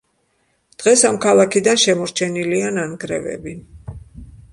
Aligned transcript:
დღეს 0.83 1.03
ამ 1.09 1.19
ქალაქიდან 1.25 1.79
შემორჩენილია 1.83 2.71
ნანგრევები. 2.79 3.55